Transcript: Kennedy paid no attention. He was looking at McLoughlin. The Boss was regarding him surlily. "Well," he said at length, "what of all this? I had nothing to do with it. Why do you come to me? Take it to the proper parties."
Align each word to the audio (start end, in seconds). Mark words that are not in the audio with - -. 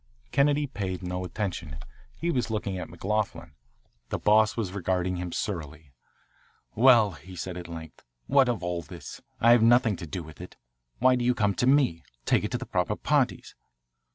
Kennedy 0.31 0.65
paid 0.65 1.03
no 1.03 1.23
attention. 1.23 1.77
He 2.15 2.31
was 2.31 2.49
looking 2.49 2.75
at 2.79 2.87
McLoughlin. 2.89 3.51
The 4.09 4.17
Boss 4.17 4.57
was 4.57 4.71
regarding 4.73 5.17
him 5.17 5.31
surlily. 5.31 5.93
"Well," 6.73 7.11
he 7.11 7.35
said 7.35 7.55
at 7.55 7.67
length, 7.67 8.03
"what 8.25 8.49
of 8.49 8.63
all 8.63 8.81
this? 8.81 9.21
I 9.39 9.51
had 9.51 9.61
nothing 9.61 9.95
to 9.97 10.07
do 10.07 10.23
with 10.23 10.41
it. 10.41 10.57
Why 10.97 11.15
do 11.15 11.23
you 11.23 11.35
come 11.35 11.53
to 11.53 11.67
me? 11.67 12.01
Take 12.25 12.43
it 12.43 12.49
to 12.49 12.57
the 12.57 12.65
proper 12.65 12.95
parties." 12.95 13.53